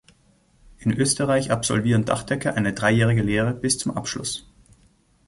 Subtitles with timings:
[0.79, 4.51] In Österreich absolvieren Dachdecker eine dreijährige Lehre bis zum Abschluss.